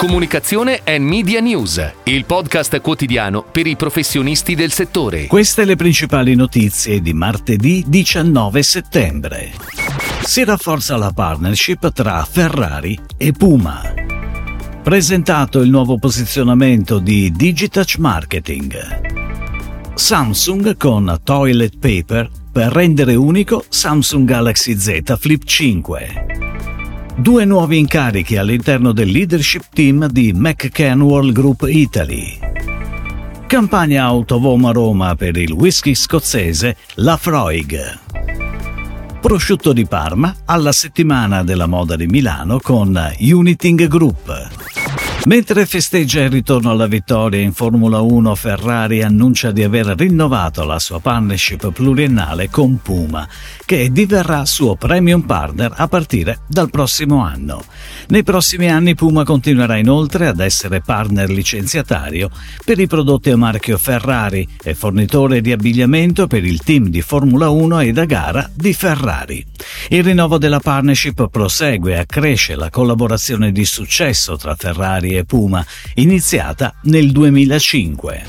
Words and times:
Comunicazione 0.00 0.80
e 0.82 0.98
Media 0.98 1.40
News, 1.40 1.92
il 2.04 2.24
podcast 2.24 2.80
quotidiano 2.80 3.42
per 3.44 3.66
i 3.66 3.76
professionisti 3.76 4.54
del 4.54 4.72
settore. 4.72 5.26
Queste 5.26 5.66
le 5.66 5.76
principali 5.76 6.34
notizie 6.34 7.02
di 7.02 7.12
martedì 7.12 7.84
19 7.86 8.62
settembre. 8.62 9.50
Si 10.22 10.42
rafforza 10.42 10.96
la 10.96 11.12
partnership 11.12 11.92
tra 11.92 12.24
Ferrari 12.24 12.98
e 13.18 13.32
Puma. 13.32 13.82
Presentato 14.82 15.60
il 15.60 15.68
nuovo 15.68 15.98
posizionamento 15.98 16.98
di 16.98 17.30
Digitouch 17.30 17.98
Marketing. 17.98 19.92
Samsung 19.92 20.78
con 20.78 21.20
Toilet 21.22 21.76
Paper 21.76 22.30
per 22.50 22.72
rendere 22.72 23.16
unico 23.16 23.66
Samsung 23.68 24.26
Galaxy 24.26 24.78
Z 24.78 25.18
Flip 25.18 25.44
5 25.44 26.49
due 27.20 27.44
nuovi 27.44 27.78
incarichi 27.78 28.38
all'interno 28.38 28.92
del 28.92 29.10
leadership 29.10 29.64
team 29.74 30.06
di 30.06 30.32
McCanwall 30.32 31.32
Group 31.32 31.66
Italy. 31.68 32.38
Campagna 33.46 34.04
Autovoma 34.04 34.72
Roma 34.72 35.14
per 35.16 35.36
il 35.36 35.52
whisky 35.52 35.94
scozzese 35.94 36.76
La 36.94 37.18
Froig. 37.18 37.98
Prosciutto 39.20 39.74
di 39.74 39.84
Parma 39.86 40.34
alla 40.46 40.72
settimana 40.72 41.44
della 41.44 41.66
moda 41.66 41.94
di 41.94 42.06
Milano 42.06 42.58
con 42.58 42.98
Uniting 43.18 43.86
Group. 43.86 44.59
Mentre 45.26 45.66
festeggia 45.66 46.22
il 46.22 46.30
ritorno 46.30 46.70
alla 46.70 46.86
vittoria 46.86 47.40
in 47.40 47.52
Formula 47.52 48.00
1, 48.00 48.34
Ferrari 48.34 49.02
annuncia 49.02 49.50
di 49.50 49.62
aver 49.62 49.88
rinnovato 49.88 50.64
la 50.64 50.78
sua 50.78 50.98
partnership 50.98 51.70
pluriennale 51.72 52.48
con 52.48 52.80
Puma, 52.80 53.28
che 53.66 53.92
diverrà 53.92 54.46
suo 54.46 54.76
premium 54.76 55.20
partner 55.20 55.74
a 55.76 55.86
partire 55.88 56.40
dal 56.48 56.70
prossimo 56.70 57.22
anno. 57.22 57.62
Nei 58.08 58.22
prossimi 58.22 58.70
anni 58.70 58.94
Puma 58.94 59.24
continuerà 59.24 59.76
inoltre 59.76 60.26
ad 60.26 60.40
essere 60.40 60.80
partner 60.80 61.28
licenziatario 61.28 62.30
per 62.64 62.78
i 62.78 62.86
prodotti 62.86 63.28
a 63.28 63.36
marchio 63.36 63.76
Ferrari 63.76 64.48
e 64.62 64.74
fornitore 64.74 65.42
di 65.42 65.52
abbigliamento 65.52 66.26
per 66.28 66.44
il 66.44 66.62
team 66.62 66.88
di 66.88 67.02
Formula 67.02 67.50
1 67.50 67.80
e 67.80 67.92
da 67.92 68.06
gara 68.06 68.50
di 68.54 68.72
Ferrari. 68.72 69.46
Il 69.90 70.02
rinnovo 70.02 70.38
della 70.38 70.60
partnership 70.60 71.28
prosegue 71.28 71.92
e 71.92 71.98
accresce 71.98 72.56
la 72.56 72.70
collaborazione 72.70 73.52
di 73.52 73.66
successo 73.66 74.36
tra 74.36 74.56
Ferrari 74.56 75.09
e 75.16 75.24
Puma, 75.24 75.64
iniziata 75.94 76.74
nel 76.82 77.10
2005. 77.12 78.24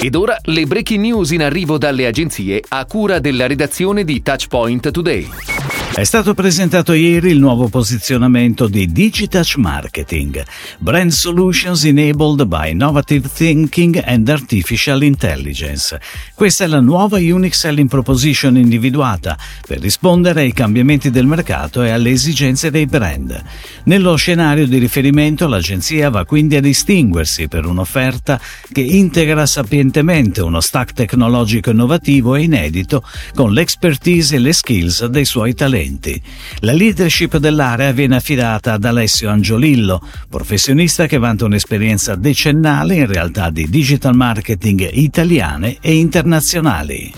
Ed 0.00 0.14
ora 0.14 0.36
le 0.44 0.66
breaking 0.66 1.00
news 1.00 1.30
in 1.30 1.42
arrivo 1.42 1.78
dalle 1.78 2.06
agenzie 2.06 2.62
a 2.68 2.84
cura 2.84 3.18
della 3.18 3.46
redazione 3.46 4.04
di 4.04 4.22
Touchpoint 4.22 4.90
Today. 4.90 5.83
È 5.92 6.02
stato 6.02 6.34
presentato 6.34 6.92
ieri 6.92 7.30
il 7.30 7.38
nuovo 7.38 7.68
posizionamento 7.68 8.66
di 8.66 8.90
Digitouch 8.90 9.58
Marketing, 9.58 10.44
Brand 10.78 11.12
Solutions 11.12 11.84
Enabled 11.84 12.46
by 12.46 12.72
Innovative 12.72 13.28
Thinking 13.32 14.02
and 14.04 14.28
Artificial 14.28 15.04
Intelligence. 15.04 16.00
Questa 16.34 16.64
è 16.64 16.66
la 16.66 16.80
nuova 16.80 17.18
Unique 17.18 17.54
Selling 17.54 17.88
Proposition 17.88 18.56
individuata 18.56 19.38
per 19.64 19.78
rispondere 19.78 20.40
ai 20.40 20.52
cambiamenti 20.52 21.10
del 21.10 21.26
mercato 21.26 21.82
e 21.84 21.90
alle 21.90 22.10
esigenze 22.10 22.72
dei 22.72 22.86
brand. 22.86 23.40
Nello 23.84 24.16
scenario 24.16 24.66
di 24.66 24.78
riferimento 24.78 25.46
l'agenzia 25.46 26.10
va 26.10 26.24
quindi 26.24 26.56
a 26.56 26.60
distinguersi 26.60 27.46
per 27.46 27.66
un'offerta 27.66 28.40
che 28.72 28.80
integra 28.80 29.46
sapientemente 29.46 30.42
uno 30.42 30.60
stack 30.60 30.92
tecnologico 30.92 31.70
innovativo 31.70 32.34
e 32.34 32.42
inedito 32.42 33.04
con 33.32 33.52
l'expertise 33.52 34.34
e 34.34 34.38
le 34.40 34.52
skills 34.52 35.04
dei 35.04 35.24
suoi 35.24 35.54
talenti 35.54 35.82
talenti. 35.84 36.20
La 36.60 36.72
leadership 36.72 37.36
dell'area 37.36 37.92
viene 37.92 38.16
affidata 38.16 38.72
ad 38.72 38.84
Alessio 38.84 39.28
Angiolillo, 39.28 40.00
professionista 40.28 41.06
che 41.06 41.18
vanta 41.18 41.44
un'esperienza 41.44 42.14
decennale 42.14 42.96
in 42.96 43.06
realtà 43.06 43.50
di 43.50 43.68
digital 43.68 44.14
marketing 44.14 44.88
italiane 44.92 45.76
e 45.80 45.94
internazionali. 45.94 47.12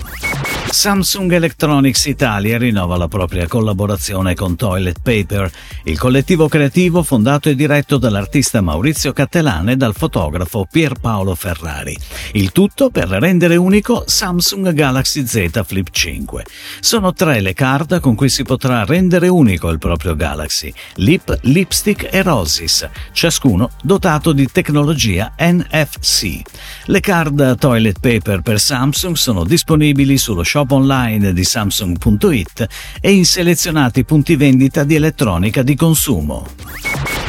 Samsung 0.76 1.32
Electronics 1.32 2.04
Italia 2.04 2.58
rinnova 2.58 2.98
la 2.98 3.08
propria 3.08 3.48
collaborazione 3.48 4.34
con 4.34 4.56
Toilet 4.56 5.00
Paper, 5.00 5.50
il 5.84 5.98
collettivo 5.98 6.48
creativo 6.48 7.02
fondato 7.02 7.48
e 7.48 7.54
diretto 7.54 7.96
dall'artista 7.96 8.60
Maurizio 8.60 9.14
Cattelane 9.14 9.72
e 9.72 9.76
dal 9.76 9.94
fotografo 9.94 10.68
Pierpaolo 10.70 11.34
Ferrari. 11.34 11.96
Il 12.32 12.52
tutto 12.52 12.90
per 12.90 13.08
rendere 13.08 13.56
unico 13.56 14.04
Samsung 14.06 14.74
Galaxy 14.74 15.26
Z 15.26 15.62
Flip 15.64 15.88
5. 15.90 16.44
Sono 16.80 17.14
tre 17.14 17.40
le 17.40 17.54
card 17.54 17.98
con 18.00 18.14
cui 18.14 18.28
si 18.28 18.42
potrà 18.42 18.84
rendere 18.84 19.28
unico 19.28 19.70
il 19.70 19.78
proprio 19.78 20.14
Galaxy, 20.14 20.70
Lip, 20.96 21.38
Lipstick 21.44 22.12
e 22.12 22.20
Roses, 22.20 22.86
ciascuno 23.12 23.70
dotato 23.82 24.32
di 24.32 24.46
tecnologia 24.52 25.32
NFC. 25.38 26.42
Le 26.84 27.00
card 27.00 27.56
Toilet 27.56 27.98
Paper 27.98 28.42
per 28.42 28.60
Samsung 28.60 29.16
sono 29.16 29.42
disponibili 29.42 30.18
sullo 30.18 30.44
shop 30.44 30.64
shop 30.66 30.70
online 30.72 31.32
di 31.32 31.44
Samsung.it 31.44 32.66
e 33.00 33.12
in 33.12 33.24
selezionati 33.24 34.04
punti 34.04 34.34
vendita 34.34 34.82
di 34.82 34.96
elettronica 34.96 35.62
di 35.62 35.76
consumo. 35.76 36.46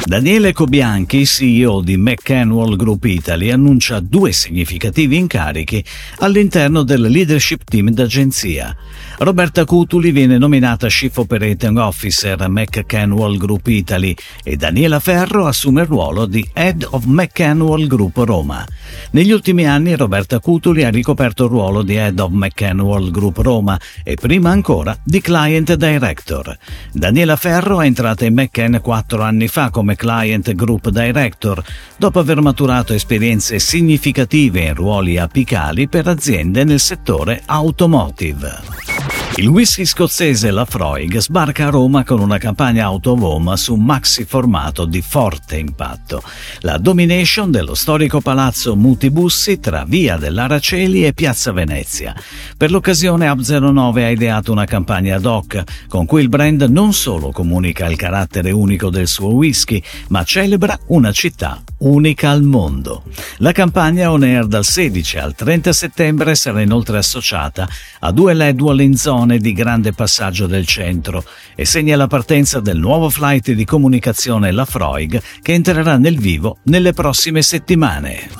Daniele 0.04 0.52
Cobianchi, 0.52 1.26
CEO 1.26 1.82
di 1.82 1.96
McCanwall 1.96 2.76
Group 2.76 3.04
Italy, 3.04 3.50
annuncia 3.50 4.00
due 4.00 4.32
significativi 4.32 5.16
incarichi 5.16 5.84
all'interno 6.18 6.82
del 6.82 7.02
leadership 7.02 7.62
team 7.64 7.90
d'agenzia. 7.90 8.74
Roberta 9.20 9.64
Cutuli 9.64 10.12
viene 10.12 10.38
nominata 10.38 10.86
Chief 10.86 11.16
Operating 11.16 11.76
Officer 11.76 12.48
McCanwall 12.48 13.36
Group 13.36 13.66
Italy 13.66 14.14
e 14.44 14.54
Daniela 14.54 15.00
Ferro 15.00 15.46
assume 15.46 15.80
il 15.80 15.88
ruolo 15.88 16.24
di 16.24 16.48
Head 16.52 16.86
of 16.88 17.04
McCanwall 17.04 17.88
Group 17.88 18.16
Roma. 18.18 18.64
Negli 19.10 19.32
ultimi 19.32 19.66
anni 19.66 19.96
Roberta 19.96 20.38
Cutuli 20.38 20.84
ha 20.84 20.90
ricoperto 20.90 21.44
il 21.44 21.50
ruolo 21.50 21.82
di 21.82 21.96
Head 21.96 22.20
of 22.20 22.30
McCanwall 22.30 23.10
Group 23.10 23.38
Roma 23.38 23.76
e 24.04 24.14
prima 24.14 24.50
ancora 24.50 24.96
di 25.02 25.20
Client 25.20 25.74
Director. 25.74 26.56
Daniela 26.92 27.34
Ferro 27.34 27.80
è 27.80 27.86
entrata 27.86 28.24
in 28.24 28.34
McCann 28.34 28.76
quattro 28.76 29.22
anni 29.22 29.48
fa 29.48 29.70
come 29.70 29.96
Client 29.96 30.54
Group 30.54 30.90
Director, 30.90 31.60
dopo 31.96 32.20
aver 32.20 32.40
maturato 32.40 32.94
esperienze 32.94 33.58
significative 33.58 34.60
in 34.60 34.74
ruoli 34.74 35.18
apicali 35.18 35.88
per 35.88 36.06
aziende 36.06 36.62
nel 36.62 36.78
settore 36.78 37.42
automotive. 37.46 39.07
Il 39.38 39.46
whisky 39.46 39.84
scozzese 39.84 40.50
Lafroig 40.50 41.18
sbarca 41.18 41.68
a 41.68 41.70
Roma 41.70 42.02
con 42.02 42.18
una 42.18 42.38
campagna 42.38 42.86
autovom 42.86 43.54
su 43.54 43.76
maxi 43.76 44.24
formato 44.24 44.84
di 44.84 45.00
forte 45.00 45.58
impatto. 45.58 46.24
La 46.62 46.76
domination 46.76 47.52
dello 47.52 47.76
storico 47.76 48.20
palazzo 48.20 48.74
Mutibussi 48.74 49.60
tra 49.60 49.84
Via 49.86 50.16
dell'Araceli 50.16 51.06
e 51.06 51.12
Piazza 51.12 51.52
Venezia. 51.52 52.16
Per 52.56 52.72
l'occasione 52.72 53.28
Ab09 53.28 54.02
ha 54.02 54.08
ideato 54.08 54.50
una 54.50 54.64
campagna 54.64 55.14
ad 55.14 55.24
hoc 55.24 55.62
con 55.86 56.04
cui 56.04 56.22
il 56.22 56.28
brand 56.28 56.62
non 56.62 56.92
solo 56.92 57.30
comunica 57.30 57.86
il 57.86 57.96
carattere 57.96 58.50
unico 58.50 58.90
del 58.90 59.06
suo 59.06 59.34
whisky, 59.34 59.80
ma 60.08 60.24
celebra 60.24 60.76
una 60.88 61.12
città 61.12 61.62
unica 61.78 62.30
al 62.30 62.42
mondo. 62.42 63.04
La 63.36 63.52
campagna 63.52 64.10
on 64.10 64.24
air 64.24 64.46
dal 64.46 64.64
16 64.64 65.18
al 65.18 65.36
30 65.36 65.72
settembre 65.72 66.34
sarà 66.34 66.60
inoltre 66.60 66.98
associata 66.98 67.68
a 68.00 68.10
due 68.10 68.34
LED 68.34 68.60
wall 68.60 68.80
in 68.80 68.96
zone 69.28 69.38
di 69.38 69.52
grande 69.52 69.92
passaggio 69.92 70.46
del 70.46 70.66
centro 70.66 71.22
e 71.54 71.66
segna 71.66 71.96
la 71.96 72.06
partenza 72.06 72.60
del 72.60 72.78
nuovo 72.78 73.10
flight 73.10 73.52
di 73.52 73.64
comunicazione 73.66 74.50
La 74.52 74.64
Froig 74.64 75.20
che 75.42 75.52
entrerà 75.52 75.98
nel 75.98 76.18
vivo 76.18 76.58
nelle 76.64 76.94
prossime 76.94 77.42
settimane. 77.42 78.37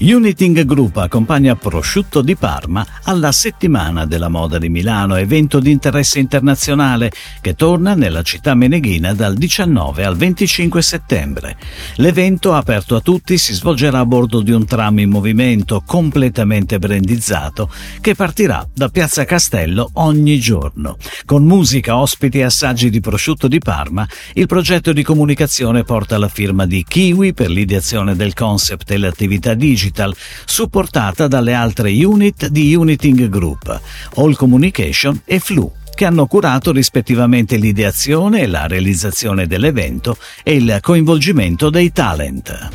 Uniting 0.00 0.64
Group 0.64 0.96
accompagna 0.96 1.54
Prosciutto 1.54 2.22
di 2.22 2.34
Parma 2.34 2.84
alla 3.04 3.30
settimana 3.30 4.04
della 4.06 4.28
moda 4.28 4.58
di 4.58 4.68
Milano, 4.68 5.14
evento 5.14 5.60
di 5.60 5.70
interesse 5.70 6.18
internazionale 6.18 7.12
che 7.40 7.54
torna 7.54 7.94
nella 7.94 8.22
città 8.22 8.54
meneghina 8.54 9.12
dal 9.14 9.34
19 9.34 10.04
al 10.04 10.16
25 10.16 10.82
settembre. 10.82 11.56
L'evento, 11.96 12.54
aperto 12.54 12.96
a 12.96 13.00
tutti, 13.00 13.38
si 13.38 13.52
svolgerà 13.52 14.00
a 14.00 14.06
bordo 14.06 14.40
di 14.40 14.50
un 14.50 14.64
tram 14.64 14.98
in 14.98 15.10
movimento 15.10 15.82
completamente 15.86 16.78
brandizzato 16.78 17.70
che 18.00 18.14
partirà 18.14 18.66
da 18.72 18.88
Piazza 18.88 19.24
Castello 19.24 19.90
ogni 19.94 20.40
giorno. 20.40 20.96
Con 21.24 21.44
musica, 21.44 21.96
ospiti 21.98 22.38
e 22.38 22.44
assaggi 22.44 22.90
di 22.90 23.00
prosciutto 23.00 23.46
di 23.46 23.58
Parma, 23.58 24.08
il 24.34 24.46
progetto 24.46 24.92
di 24.92 25.02
comunicazione 25.02 25.84
porta 25.84 26.18
la 26.18 26.28
firma 26.28 26.66
di 26.66 26.84
Kiwi 26.86 27.34
per 27.34 27.50
l'ideazione 27.50 28.16
del 28.16 28.34
concept 28.34 28.90
e 28.90 28.98
le 28.98 29.06
attività 29.06 29.54
digital 29.54 29.81
Digital, 29.82 30.14
supportata 30.44 31.26
dalle 31.26 31.54
altre 31.54 31.90
unit 32.04 32.46
di 32.46 32.72
Uniting 32.72 33.28
Group, 33.28 33.80
All 34.16 34.34
Communication 34.34 35.20
e 35.24 35.40
Flu 35.40 35.70
che 35.94 36.06
hanno 36.06 36.26
curato 36.26 36.72
rispettivamente 36.72 37.56
l'ideazione 37.56 38.40
e 38.40 38.46
la 38.46 38.66
realizzazione 38.66 39.46
dell'evento 39.46 40.16
e 40.42 40.54
il 40.54 40.78
coinvolgimento 40.80 41.68
dei 41.68 41.92
talent. 41.92 42.70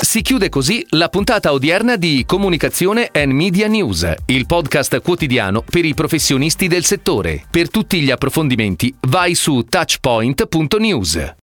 Si 0.00 0.22
chiude 0.22 0.48
così 0.48 0.82
la 0.90 1.10
puntata 1.10 1.52
odierna 1.52 1.96
di 1.96 2.24
Comunicazione 2.26 3.10
and 3.12 3.32
Media 3.32 3.66
News, 3.66 4.14
il 4.26 4.46
podcast 4.46 5.02
quotidiano 5.02 5.62
per 5.62 5.84
i 5.84 5.92
professionisti 5.92 6.68
del 6.68 6.86
settore. 6.86 7.44
Per 7.50 7.68
tutti 7.68 8.00
gli 8.00 8.10
approfondimenti 8.10 8.94
vai 9.08 9.34
su 9.34 9.66
touchpoint.news. 9.68 11.34